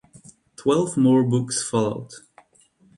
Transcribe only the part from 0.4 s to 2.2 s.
Twelve more books followed.